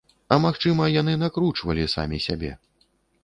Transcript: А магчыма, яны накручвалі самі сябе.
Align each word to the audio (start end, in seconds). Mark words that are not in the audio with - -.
А 0.35 0.37
магчыма, 0.45 0.87
яны 1.01 1.13
накручвалі 1.25 1.85
самі 1.97 2.17
сябе. 2.27 2.51